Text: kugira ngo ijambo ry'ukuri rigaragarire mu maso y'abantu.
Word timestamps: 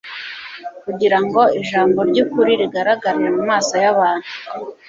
kugira 0.83 1.17
ngo 1.25 1.41
ijambo 1.61 1.99
ry'ukuri 2.09 2.51
rigaragarire 2.61 3.29
mu 3.37 3.43
maso 3.49 3.73
y'abantu. 3.83 4.29